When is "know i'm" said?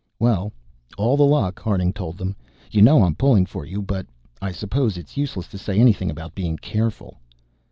2.81-3.13